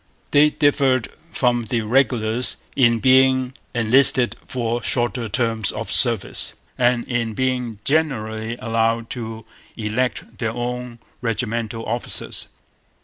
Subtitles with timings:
[0.31, 7.35] They differed from the regulars in being enlisted for shorter terms of service and in
[7.35, 9.45] being generally allowed to
[9.77, 12.47] elect their own regimental officers.